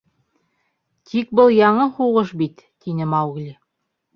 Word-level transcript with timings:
—Тик 1.11 1.35
был 1.41 1.53
яңы 1.57 1.87
һуғыш 1.99 2.35
бит,— 2.41 2.67
тине 2.87 3.11
Маугли. 3.13 3.57